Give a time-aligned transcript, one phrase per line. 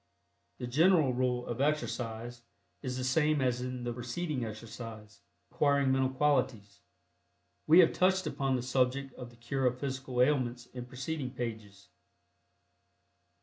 [0.57, 2.41] The general rule of exercise
[2.81, 5.19] is the same as in the preceding exercise
[5.51, 6.79] (acquiring Mental Qualities).
[7.67, 11.89] We have touched upon the subject of the cure of physical ailments in preceding pages.